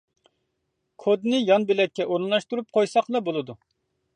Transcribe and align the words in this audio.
كودنى 1.03 1.41
يان 1.49 1.67
بۆلەككە 1.73 2.07
ئورۇنلاشتۇرۇپ 2.09 2.73
قويساقلا 2.79 3.25
بولىدۇ. 3.29 3.61